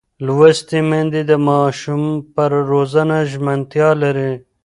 لوستې 0.25 0.79
میندې 0.89 1.21
د 1.31 1.31
ماشوم 1.47 2.03
پر 2.33 2.51
روزنه 2.69 3.17
ژمنتیا 3.31 3.89
لري. 4.03 4.33